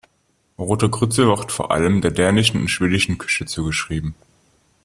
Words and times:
Rote 0.57 0.89
Grütze 0.89 1.27
wird 1.27 1.51
vor 1.51 1.69
allem 1.69 2.01
der 2.01 2.09
dänischen 2.09 2.61
und 2.61 2.69
schwedischen 2.69 3.19
Küche 3.19 3.45
zugeschrieben. 3.45 4.15